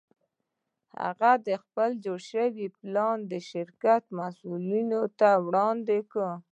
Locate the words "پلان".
2.79-3.17